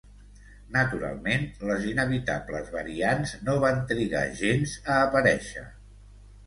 Naturalment 0.77 1.45
les 1.71 1.85
inevitables 1.91 2.73
variants 2.79 3.35
no 3.49 3.59
van 3.67 3.81
trigar 3.93 4.27
gens 4.45 4.77
a 4.97 4.99
aparèixer. 5.07 5.71